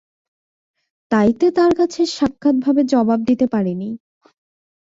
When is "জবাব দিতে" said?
2.93-3.45